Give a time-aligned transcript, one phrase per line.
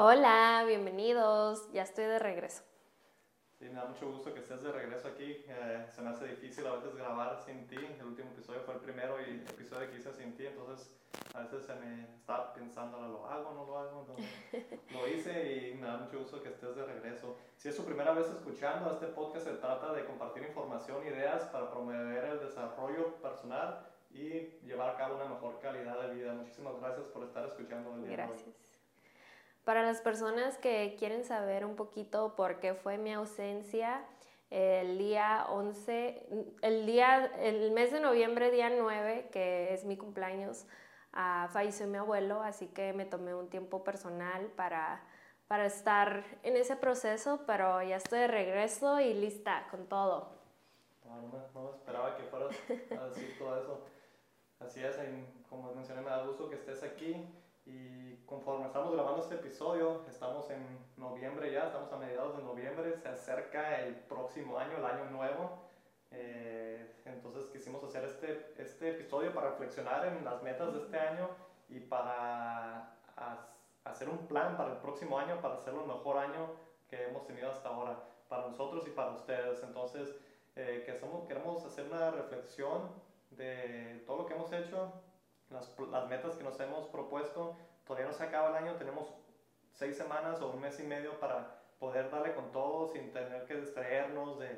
[0.00, 1.68] Hola, bienvenidos.
[1.72, 2.62] Ya estoy de regreso.
[3.58, 5.44] Sí, me da mucho gusto que estés de regreso aquí.
[5.48, 7.74] Eh, se me hace difícil a veces grabar sin ti.
[7.98, 10.94] El último episodio fue el primero y el episodio que hice sin ti, entonces
[11.34, 14.00] a veces se me está pensando, ¿lo hago o no lo hago?
[14.02, 17.36] Entonces, lo hice y me da mucho gusto que estés de regreso.
[17.56, 21.72] Si es su primera vez escuchando, este podcast se trata de compartir información, ideas para
[21.72, 26.34] promover el desarrollo personal y llevar a cabo una mejor calidad de vida.
[26.34, 28.67] Muchísimas gracias por estar escuchando el día Gracias.
[29.68, 34.02] Para las personas que quieren saber un poquito por qué fue mi ausencia,
[34.48, 36.26] el día 11,
[36.62, 40.64] el, día, el mes de noviembre, día 9, que es mi cumpleaños,
[41.12, 45.02] uh, falleció mi abuelo, así que me tomé un tiempo personal para,
[45.48, 50.30] para estar en ese proceso, pero ya estoy de regreso y lista con todo.
[51.04, 52.56] No, no, no esperaba que fueras
[52.98, 53.86] a decir todo eso.
[54.60, 54.96] Así es,
[55.50, 57.22] como mencioné, me da gusto que estés aquí
[57.68, 62.96] y conforme estamos grabando este episodio, estamos en noviembre ya, estamos a mediados de noviembre,
[62.96, 65.68] se acerca el próximo año, el año nuevo.
[66.10, 71.28] Eh, entonces quisimos hacer este, este episodio para reflexionar en las metas de este año
[71.68, 72.94] y para
[73.84, 76.50] hacer un plan para el próximo año, para hacerlo el mejor año
[76.88, 79.62] que hemos tenido hasta ahora, para nosotros y para ustedes.
[79.62, 80.16] Entonces,
[80.56, 82.90] eh, que somos, queremos hacer una reflexión
[83.30, 84.92] de todo lo que hemos hecho,
[85.50, 87.56] las, las, metas que nos hemos propuesto.
[87.86, 89.08] Todavía no se acaba el año, tenemos
[89.72, 93.56] seis semanas o un mes y medio para poder darle con todo sin tener que
[93.56, 94.48] distraernos de,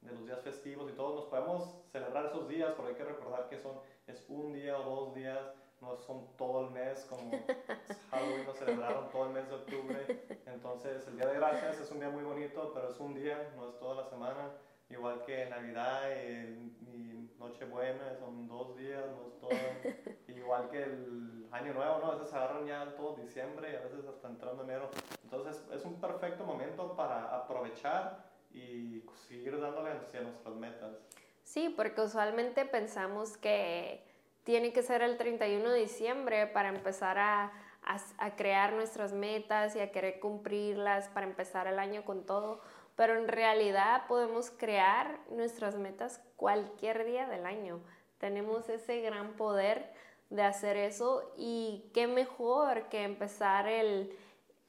[0.00, 1.16] de los días festivos y todo.
[1.16, 4.82] Nos podemos celebrar esos días, pero hay que recordar que son, es un día o
[4.82, 5.40] dos días,
[5.80, 7.30] no son todo el mes, como
[8.10, 10.24] Halloween nos celebraron todo el mes de octubre.
[10.46, 13.68] Entonces, el Día de Gracias es un día muy bonito, pero es un día, no
[13.68, 14.50] es toda la semana.
[14.90, 19.50] Igual que Navidad y, y Nochebuena, son dos días, no es todo.
[20.28, 22.12] Igual que el Año Nuevo, ¿no?
[22.12, 24.90] A veces agarran ya todo diciembre y a veces hasta entrando enero.
[25.22, 30.96] Entonces es un perfecto momento para aprovechar y seguir dándole hacia nuestras metas.
[31.42, 34.04] Sí, porque usualmente pensamos que
[34.44, 37.52] tiene que ser el 31 de diciembre para empezar a,
[37.84, 42.62] a, a crear nuestras metas y a querer cumplirlas, para empezar el año con todo
[42.98, 47.78] pero en realidad podemos crear nuestras metas cualquier día del año.
[48.18, 49.92] Tenemos ese gran poder
[50.30, 54.18] de hacer eso y qué mejor que empezar el,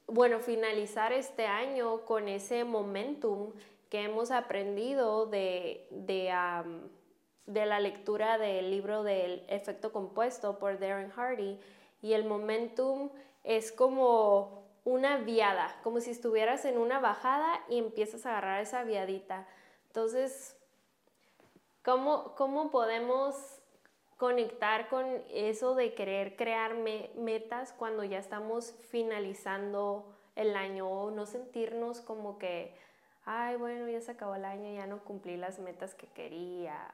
[0.06, 3.51] bueno, finalizar este año con ese momentum
[3.89, 6.31] que hemos aprendido de, de,
[7.47, 11.59] de la lectura del libro del efecto compuesto por Darren Hardy.
[12.03, 13.09] Y el momentum
[13.44, 18.84] es como una viada, como si estuvieras en una bajada y empiezas a agarrar esa
[18.84, 19.47] viadita.
[19.88, 20.57] Entonces,
[21.84, 23.59] ¿cómo, cómo podemos
[24.18, 31.25] conectar con eso de querer crear metas cuando ya estamos finalizando el año o no
[31.25, 32.75] sentirnos como que,
[33.25, 36.88] ay, bueno, ya se acabó el año, ya no cumplí las metas que quería.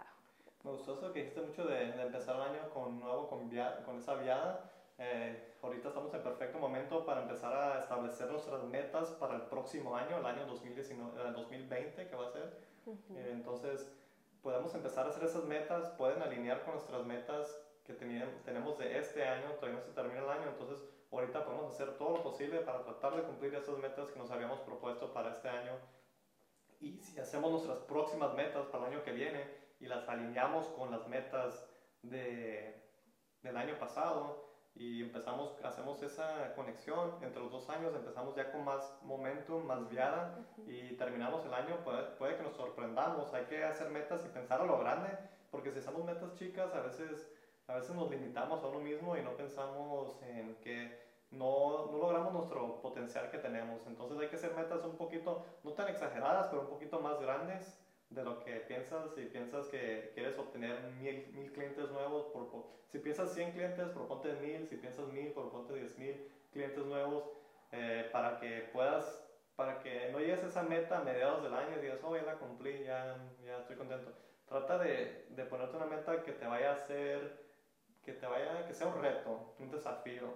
[0.63, 3.49] Me gustó eso que dijiste mucho de, empezar el año con nuevo, con,
[3.85, 9.09] con esa viada eh, ahorita estamos en perfecto momento para empezar a establecer nuestras metas
[9.11, 12.57] para el próximo año, el año 2019, 2020 eh, que va a ser.
[12.87, 13.91] Eh, entonces,
[14.41, 19.27] podemos empezar a hacer esas metas, pueden alinear con nuestras metas que tenemos de este
[19.27, 22.83] año, todavía no se termina el año, entonces ahorita podemos hacer todo lo posible para
[22.83, 25.73] tratar de cumplir esas metas que nos habíamos propuesto para este año.
[26.79, 29.45] Y si hacemos nuestras próximas metas para el año que viene
[29.79, 31.67] y las alineamos con las metas
[32.01, 32.83] de,
[33.41, 37.15] del año pasado, y empezamos, hacemos esa conexión.
[37.21, 40.37] Entre los dos años, empezamos ya con más momentum, más viada
[40.67, 44.61] y terminamos el año, puede, puede, que nos sorprendamos, hay que hacer metas y pensar
[44.61, 45.09] a lo grande,
[45.49, 47.27] porque si hacemos metas chicas a veces,
[47.67, 52.33] a veces nos limitamos a uno mismo y no pensamos en que no, no logramos
[52.33, 56.61] nuestro potencial que tenemos, entonces hay que hacer metas un poquito, no tan exageradas, pero
[56.61, 57.79] un poquito más grandes
[58.09, 62.47] de lo que piensas, si piensas que quieres obtener mil, clientes nuevos, por,
[62.87, 66.19] si piensas 100 clientes, proponte mil, si piensas mil, proponte 10 mil
[66.51, 67.23] clientes nuevos,
[67.71, 69.23] eh, para que puedas,
[69.55, 72.23] para que no llegues a esa meta a mediados del año y digas, oh, ya
[72.23, 74.13] la cumplí, ya, ya estoy contento.
[74.45, 77.31] Trata de, de ponerte una meta que te vaya a hacer,
[78.03, 80.35] que te vaya, que sea un reto, un desafío,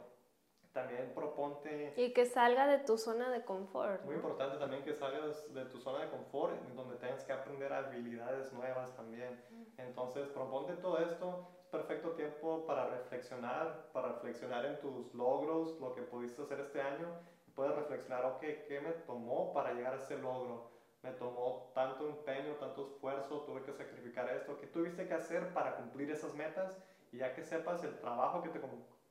[0.73, 1.93] también proponte...
[1.97, 4.03] Y que salga de tu zona de confort.
[4.05, 8.51] Muy importante también que salgas de tu zona de confort, donde tengas que aprender habilidades
[8.53, 9.41] nuevas también.
[9.77, 11.49] Entonces, proponte todo esto.
[11.61, 16.81] Es perfecto tiempo para reflexionar, para reflexionar en tus logros, lo que pudiste hacer este
[16.81, 17.07] año.
[17.55, 20.71] Puedes reflexionar, ok, ¿qué me tomó para llegar a ese logro?
[21.01, 24.57] Me tomó tanto empeño, tanto esfuerzo, tuve que sacrificar esto.
[24.57, 26.77] ¿Qué tuviste que hacer para cumplir esas metas?
[27.11, 28.59] y ya que sepas el trabajo que te,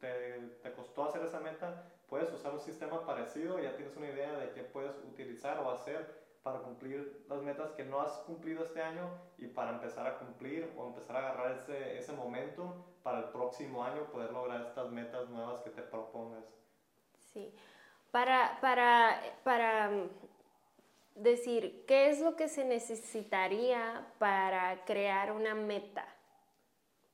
[0.01, 4.09] te, te costó hacer esa meta, puedes usar un sistema parecido y ya tienes una
[4.09, 8.65] idea de qué puedes utilizar o hacer para cumplir las metas que no has cumplido
[8.65, 13.19] este año y para empezar a cumplir o empezar a agarrar ese, ese momento para
[13.19, 16.45] el próximo año poder lograr estas metas nuevas que te propongas.
[17.33, 17.55] Sí,
[18.11, 20.09] para, para, para mm,
[21.17, 26.07] decir, ¿qué es lo que se necesitaría para crear una meta?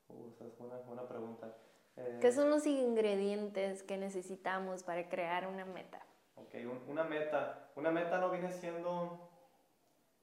[0.07, 1.53] Uh, esa es una buena pregunta.
[1.97, 6.05] Eh, ¿Qué son los ingredientes que necesitamos para crear una meta?
[6.35, 6.55] Ok,
[6.87, 7.71] una meta.
[7.75, 9.29] Una meta no viene siendo,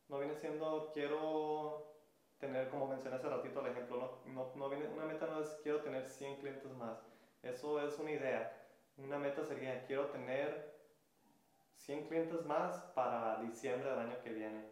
[0.08, 1.96] no viene siendo, quiero
[2.38, 5.48] tener, como mencioné hace ratito el ejemplo, no, no, no viene, una meta no es
[5.62, 6.98] quiero tener 100 clientes más.
[7.42, 8.58] Eso es una idea.
[8.98, 10.76] Una meta sería, quiero tener
[11.76, 14.66] 100 clientes más para diciembre del año que viene.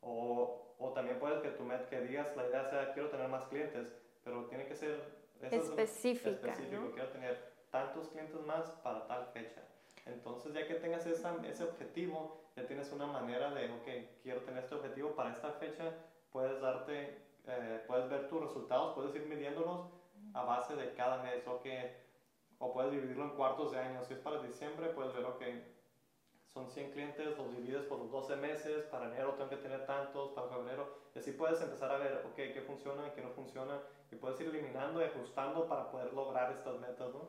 [0.00, 3.44] O, o también puede que tu meta, que digas, la idea sea, quiero tener más
[3.44, 3.94] clientes,
[4.24, 6.30] pero tiene que ser específica.
[6.30, 6.92] específico.
[6.92, 9.62] Quiero tener tantos clientes más para tal fecha.
[10.06, 14.74] Entonces, ya que tengas ese objetivo, ya tienes una manera de, ok, quiero tener este
[14.76, 15.92] objetivo para esta fecha,
[16.30, 19.88] puedes darte, eh, puedes ver tus resultados, puedes ir midiéndolos
[20.32, 21.66] a base de cada mes, ok,
[22.58, 24.04] o puedes dividirlo en cuartos de año.
[24.04, 25.42] Si es para diciembre, puedes ver, ok,
[26.56, 30.30] son 100 clientes, los divides por los 12 meses, para enero tengo que tener tantos,
[30.30, 33.78] para febrero, y así puedes empezar a ver, ok, qué funciona, qué no funciona,
[34.10, 37.28] y puedes ir eliminando y ajustando para poder lograr estas metas, ¿no?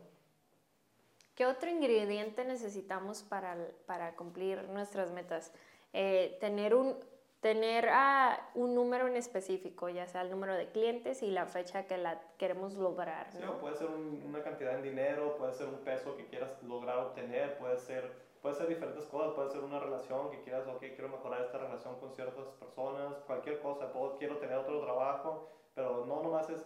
[1.35, 5.51] ¿Qué otro ingrediente necesitamos para, para cumplir nuestras metas?
[5.91, 6.95] Eh, tener un,
[7.41, 11.85] tener ah, un número en específico, ya sea el número de clientes y la fecha
[11.85, 13.27] que la queremos lograr.
[13.35, 13.41] ¿no?
[13.41, 17.57] Sí, puede ser una cantidad en dinero, puede ser un peso que quieras lograr obtener,
[17.57, 21.41] puede ser puede ser diferentes cosas, puede ser una relación que quieras, ok, quiero mejorar
[21.41, 26.49] esta relación con ciertas personas, cualquier cosa, puedo, quiero tener otro trabajo, pero no nomás
[26.49, 26.65] es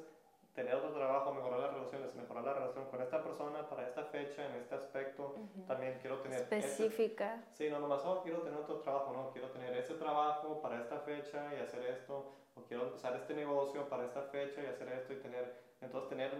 [0.54, 4.46] tener otro trabajo, mejorar las relaciones, mejorar la relación con esta persona para esta fecha,
[4.46, 5.34] en este aspecto,
[5.66, 6.42] también quiero tener...
[6.42, 7.44] Específica.
[7.54, 11.00] sí, no nomás, oh, quiero tener otro trabajo, no, quiero tener ese trabajo para esta
[11.00, 15.14] fecha y hacer esto, o quiero empezar este negocio para esta fecha y hacer esto
[15.14, 15.52] y tener,
[15.82, 16.32] entonces tener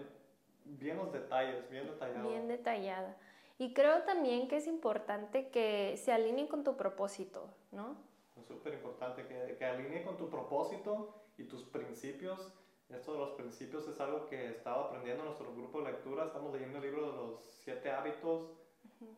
[0.64, 2.28] bien los detalles, bien detallado.
[2.28, 3.16] Bien detallada.
[3.58, 7.96] Y creo también que es importante que se alineen con tu propósito, ¿no?
[8.36, 12.52] Es súper importante que, que alinee con tu propósito y tus principios.
[12.88, 16.26] Esto de los principios es algo que estaba aprendiendo en nuestro grupo de lectura.
[16.26, 18.50] Estamos leyendo el libro de los siete hábitos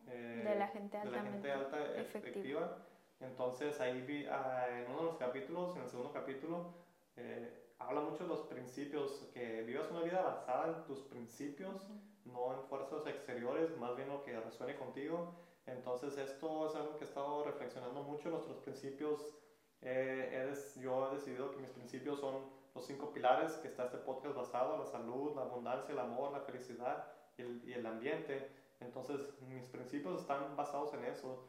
[0.07, 2.77] eh, de la gente, de la gente alta efectiva.
[3.19, 6.73] Entonces ahí vi ah, en uno de los capítulos, en el segundo capítulo,
[7.17, 11.87] eh, habla mucho de los principios, que vivas una vida basada en tus principios,
[12.25, 15.33] no en fuerzas exteriores, más bien lo que resuene contigo.
[15.65, 19.35] Entonces esto es algo que he estado reflexionando mucho, nuestros principios.
[19.81, 22.35] Eh, yo he decidido que mis principios son
[22.73, 26.41] los cinco pilares que está este podcast basado, la salud, la abundancia, el amor, la
[26.41, 27.07] felicidad
[27.37, 28.51] y el, y el ambiente.
[28.79, 31.47] Entonces mis principios están basados en eso.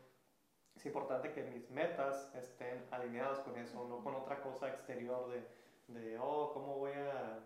[0.75, 5.46] Es importante que mis metas estén alineadas con eso, no con otra cosa exterior de
[5.88, 7.41] de, oh, ¿cómo voy a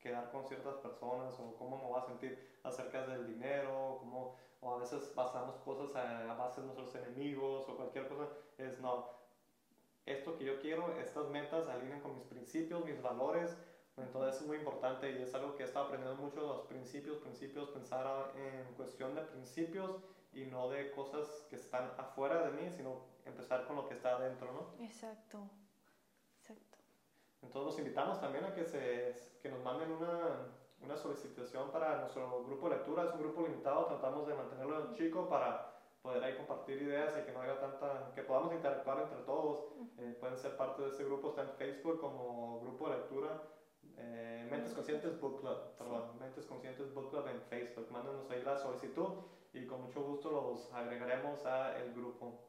[0.00, 4.74] quedar con ciertas personas o cómo me voy a sentir acerca del dinero, cómo, o
[4.74, 8.28] a veces basamos cosas a, base de nuestros enemigos o cualquier cosa,
[8.58, 9.08] es no,
[10.04, 13.56] esto que yo quiero, estas metas alinean con mis principios, mis valores,
[13.96, 17.70] entonces es muy importante y es algo que he estado aprendiendo mucho, los principios, principios,
[17.70, 20.02] pensar en cuestión de principios
[20.34, 24.16] y no de cosas que están afuera de mí, sino empezar con lo que está
[24.16, 24.84] adentro, ¿no?
[24.84, 25.48] Exacto.
[27.44, 30.48] Entonces los invitamos también a que, se, que nos manden una,
[30.80, 33.04] una solicitación para nuestro grupo de lectura.
[33.04, 37.32] Es un grupo limitado, tratamos de mantenerlo chico para poder ahí compartir ideas y que
[37.32, 39.64] no haya tanta, que podamos interactuar entre todos.
[39.98, 43.42] Eh, pueden ser parte de ese grupo, está en Facebook como grupo de lectura.
[43.96, 47.90] Eh, Mentes Conscientes Book Club, perdón, Mentes Conscientes Book Club en Facebook.
[47.90, 49.08] Mándenos ahí la solicitud
[49.52, 52.40] y con mucho gusto los agregaremos a el grupo.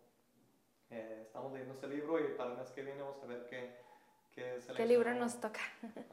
[0.89, 3.84] Eh, estamos leyendo ese libro y para el mes que viene vamos a ver qué,
[4.35, 5.61] ¿Qué libro nos toca?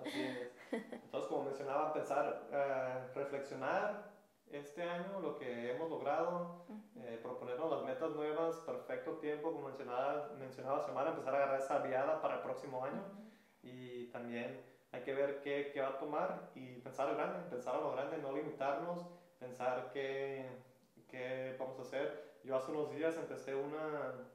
[0.01, 0.51] Así es.
[0.73, 4.13] Entonces, como mencionaba, pensar, eh, reflexionar
[4.51, 6.65] este año lo que hemos logrado,
[6.97, 11.79] eh, proponernos las metas nuevas, perfecto tiempo, como mencionaba, mencionaba Semana, empezar a agarrar esa
[11.79, 13.03] viada para el próximo año
[13.63, 14.61] y también
[14.93, 17.93] hay que ver qué, qué va a tomar y pensar en grande, pensar a lo
[17.93, 19.07] grande, no limitarnos,
[19.41, 20.47] pensar qué,
[21.09, 22.39] qué vamos a hacer.
[22.45, 24.29] Yo hace unos días empecé una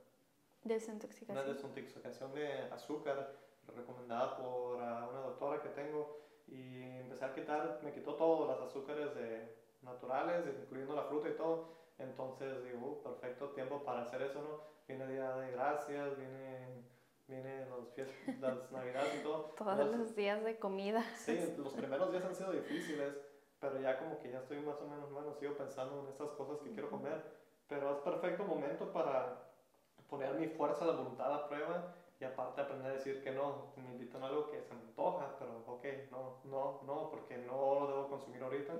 [0.63, 7.79] desintoxicación, una desintoxicación de azúcar recomendada por una doctora que tengo y empecé a quitar,
[7.83, 11.75] me quitó todo, las azúcares de, naturales, incluyendo la fruta y todo.
[11.97, 14.61] Entonces digo, uh, perfecto tiempo para hacer eso, ¿no?
[14.87, 16.85] Viene Día de Gracias, viene
[17.27, 17.97] vienen los
[18.39, 19.53] las navidades y todo.
[19.57, 21.03] Todos los días de comida.
[21.17, 23.17] Sí, los primeros días han sido difíciles,
[23.59, 26.59] pero ya como que ya estoy más o menos, bueno, sigo pensando en estas cosas
[26.59, 27.21] que quiero comer,
[27.67, 29.43] pero es perfecto momento para
[30.07, 33.91] poner mi fuerza de voluntad a prueba y aparte aprender a decir que no, me
[33.91, 37.87] invitan a algo que se me antoja, pero ok, no, no, no, porque no lo
[37.87, 38.73] debo consumir ahorita.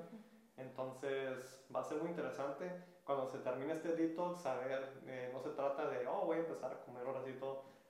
[0.58, 2.72] Entonces va a ser muy interesante.
[3.04, 6.72] Cuando se termine este detox, saber, eh, no se trata de, oh, voy a empezar
[6.72, 7.22] a comer ahora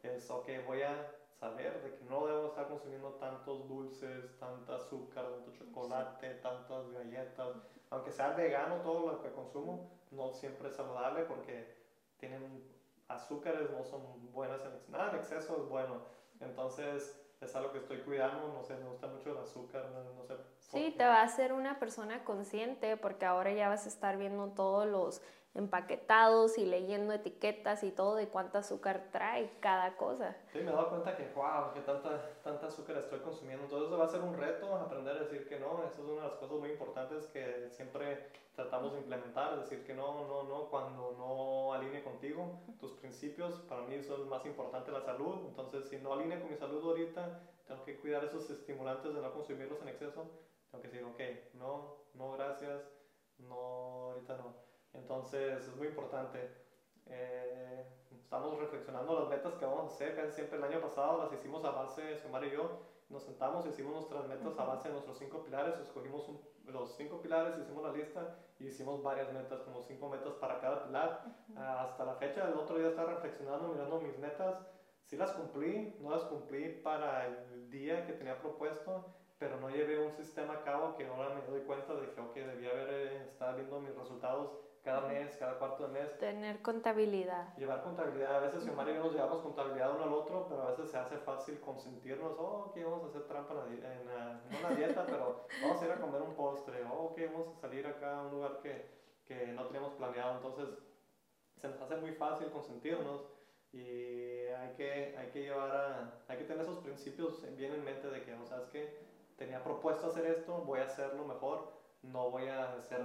[0.03, 5.25] es, ok, voy a saber de que no debo estar consumiendo tantos dulces, tanta azúcar,
[5.25, 7.55] tanto chocolate, tantas galletas,
[7.89, 11.75] aunque sea vegano todo lo que consumo, no siempre es saludable porque
[12.17, 12.63] tienen
[13.07, 16.01] azúcares, no son buenas en nada en exceso es bueno.
[16.39, 20.33] Entonces, es algo que estoy cuidando, no sé, me gusta mucho azúcar, no, sé.
[20.59, 24.47] Sí, te va a hacer una persona consciente porque ahora ya vas a estar viendo
[24.49, 25.21] todos los
[25.57, 30.37] empaquetados y leyendo etiquetas y todo de cuánto azúcar trae cada cosa.
[30.51, 33.63] Sí, me he dado cuenta que, wow, que tanta, tanta azúcar estoy consumiendo.
[33.63, 35.83] Entonces va a ser un reto, aprender a decir que no.
[35.83, 39.93] Eso es una de las cosas muy importantes que siempre tratamos de implementar, decir que
[39.93, 44.91] no, no, no, cuando no alinee contigo, tus principios, para mí eso es más importante
[44.91, 45.39] la salud.
[45.47, 49.33] Entonces, si no alinea con mi salud ahorita, tengo que cuidar esos estimulantes de no
[49.33, 50.29] consumirlos en exceso.
[50.71, 52.81] Tengo que decir, ok, no, no, gracias,
[53.37, 54.55] no, ahorita no.
[54.93, 56.49] Entonces es muy importante.
[57.05, 60.15] Eh, estamos reflexionando las metas que vamos a hacer.
[60.15, 63.93] Casi siempre el año pasado las hicimos a base, Xiomara y yo, nos sentamos, hicimos
[63.93, 66.29] nuestras metas a base de nuestros cinco pilares, escogimos
[66.65, 70.83] los cinco pilares, hicimos la lista y hicimos varias metas, como cinco metas para cada
[70.85, 71.23] pilar.
[71.55, 74.57] hasta la fecha, el otro día estaba reflexionando, mirando mis metas.
[75.07, 79.05] Sí las cumplí, no las cumplí para el día que tenía propuesto,
[79.39, 82.33] pero no llevé un sistema a cabo que ahora me doy cuenta de que, ok,
[82.35, 84.51] debía haber eh, estado viendo mis resultados
[84.83, 86.17] cada mes, cada cuarto de mes.
[86.19, 87.55] Tener contabilidad.
[87.55, 88.35] Llevar contabilidad.
[88.35, 90.97] A veces Xiomara y yo nos llevamos contabilidad uno al otro, pero a veces se
[90.97, 92.33] hace fácil consentirnos.
[92.37, 96.01] Oh, ok, vamos a hacer trampa en, en, una dieta, pero vamos a ir a
[96.01, 96.83] comer un postre.
[96.83, 98.89] Oh, ok, vamos a salir acá a un lugar que,
[99.23, 100.35] que no teníamos planeado.
[100.35, 100.77] Entonces,
[101.55, 103.36] se nos hace muy fácil consentirnos
[103.79, 108.07] y hay que, hay que llevar a, hay que tener esos principios bien en mente
[108.07, 108.97] de que, o sea, es que
[109.37, 113.01] tenía propuesto hacer esto, voy a hacerlo mejor no voy a hacer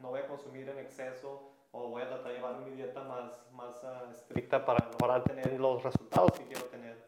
[0.00, 3.32] no voy a consumir en exceso o voy a tratar de llevar mi dieta más,
[3.52, 7.04] más uh, estricta para lograr tener los resultados que quiero tener.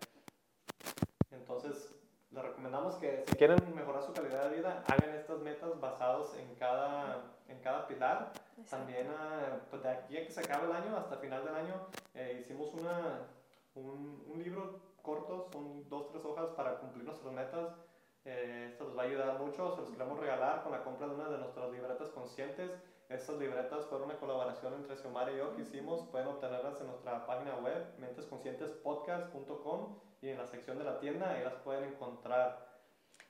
[1.30, 1.94] Entonces,
[2.32, 6.52] les recomendamos que si quieren mejorar su calidad de vida, hagan estas metas basadas en
[6.56, 8.32] cada, en cada pilar.
[8.68, 11.74] También, uh, pues de aquí a que se acabe el año, hasta final del año,
[12.16, 13.28] eh, hicimos una,
[13.74, 17.76] un, un libro corto, son dos, tres hojas para cumplir nuestras metas
[18.26, 21.14] eh, esto les va a ayudar mucho, se los queremos regalar con la compra de
[21.14, 22.72] una de nuestras libretas conscientes.
[23.08, 26.02] Estas libretas fueron una colaboración entre Xiomara y yo que hicimos.
[26.08, 31.44] Pueden obtenerlas en nuestra página web, mentesconscientespodcast.com y en la sección de la tienda, ahí
[31.44, 32.66] las pueden encontrar.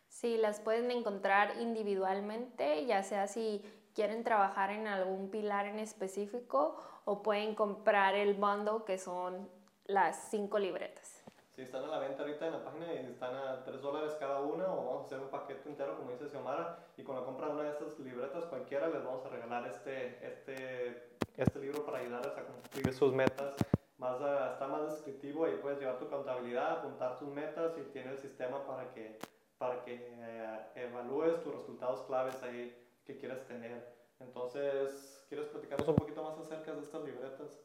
[0.08, 3.62] Sí, las pueden encontrar individualmente, ya sea si
[3.96, 6.76] quieren trabajar en algún pilar en específico
[7.06, 9.48] o pueden comprar el bundle que son
[9.86, 11.22] las cinco libretas.
[11.54, 14.40] Sí, están a la venta ahorita en la página y están a 3 dólares cada
[14.42, 17.46] una o vamos a hacer un paquete entero como dice Xiomara y con la compra
[17.46, 22.00] de una de estas libretas cualquiera les vamos a regalar este, este, este libro para
[22.00, 23.54] ayudarles a cumplir sus metas.
[23.96, 28.18] Más, está más descriptivo y puedes llevar tu contabilidad, apuntar tus metas y tiene el
[28.18, 29.18] sistema para que,
[29.56, 33.96] para que eh, evalúes tus resultados claves ahí que quieres tener.
[34.20, 37.60] Entonces, ¿quieres platicarnos un poquito más acerca de estas libretas?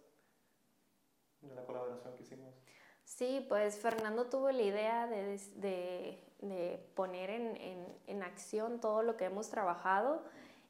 [1.41, 2.53] De la colaboración que hicimos.
[3.03, 9.01] Sí, pues Fernando tuvo la idea de, de, de poner en, en, en, acción todo
[9.01, 10.23] lo que hemos trabajado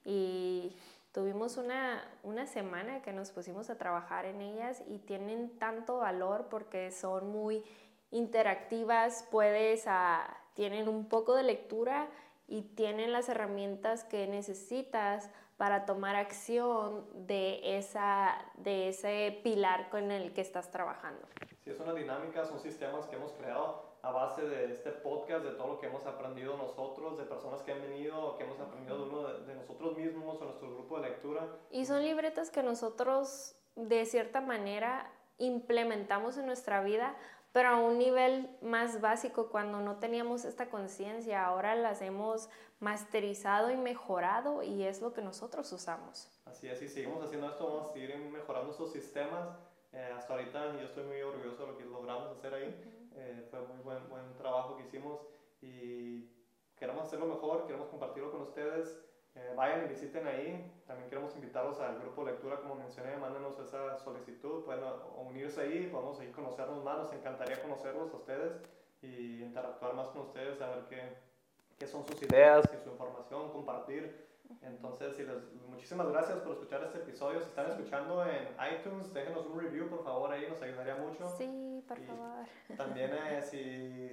[0.05, 0.75] y
[1.11, 6.47] tuvimos una, una, semana que nos pusimos a trabajar en ellas y tienen tanto valor
[6.49, 7.63] porque son muy
[8.11, 12.09] interactivas, puedes, a, ah, tienen un poco de lectura
[12.48, 20.10] y tienen las herramientas que necesitas para tomar acción de, esa, de ese pilar con
[20.12, 21.27] el que estás trabajando.
[21.63, 25.51] Sí, es una dinámica, son sistemas que hemos creado a base de este podcast, de
[25.51, 29.03] todo lo que hemos aprendido nosotros, de personas que han venido, que hemos aprendido de,
[29.03, 31.48] uno de, nosotros mismos o nuestro grupo de lectura.
[31.69, 37.15] Y son libretas que nosotros, de cierta manera, implementamos en nuestra vida,
[37.51, 41.46] pero a un nivel más básico cuando no teníamos esta conciencia.
[41.46, 46.29] Ahora las hemos masterizado y mejorado y es lo que nosotros usamos.
[46.46, 49.50] Así es, y seguimos haciendo esto, vamos a seguir mejorando estos sistemas
[49.93, 53.10] eh, hasta ahorita yo estoy muy orgulloso de lo que logramos hacer ahí.
[53.15, 55.20] Eh, fue muy buen, buen trabajo que hicimos
[55.62, 56.29] y
[56.77, 59.03] queremos hacerlo mejor, queremos compartirlo con ustedes.
[59.35, 60.71] Eh, vayan y visiten ahí.
[60.85, 64.83] También queremos invitarlos al grupo lectura, como mencioné, mándenos esa solicitud, pueden
[65.15, 68.61] unirse ahí, podemos ahí conocernos más, nos encantaría conocerlos a ustedes
[69.01, 71.01] y interactuar más con ustedes, a ver qué,
[71.79, 74.29] qué son sus ideas y su información, compartir.
[74.61, 77.39] Entonces, si les, muchísimas gracias por escuchar este episodio.
[77.39, 81.27] Si están escuchando en iTunes, déjenos un review, por favor, ahí nos ayudaría mucho.
[81.38, 82.45] Sí, por favor.
[82.75, 84.09] También, eh, si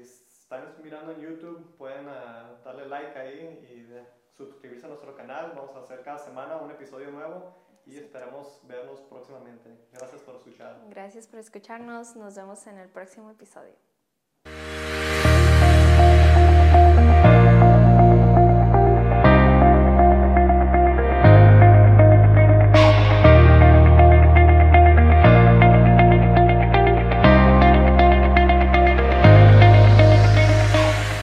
[0.50, 4.02] están mirando en YouTube, pueden uh, darle like ahí y de,
[4.35, 5.52] suscribirse a nuestro canal.
[5.55, 9.76] Vamos a hacer cada semana un episodio nuevo y esperamos verlos próximamente.
[9.93, 10.81] Gracias por escuchar.
[10.88, 12.17] Gracias por escucharnos.
[12.17, 13.88] Nos vemos en el próximo episodio.